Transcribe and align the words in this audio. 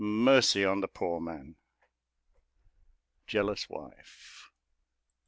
Mercy 0.03 0.65
on 0.65 0.81
the 0.81 0.87
poor 0.87 1.19
man! 1.21 1.55
"Jealous 3.27 3.69
Wife." 3.69 4.49